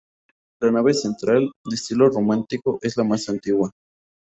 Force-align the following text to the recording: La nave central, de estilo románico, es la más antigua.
La 0.61 0.71
nave 0.71 0.95
central, 0.95 1.51
de 1.63 1.75
estilo 1.75 2.09
románico, 2.09 2.79
es 2.81 2.97
la 2.97 3.03
más 3.03 3.29
antigua. 3.29 3.69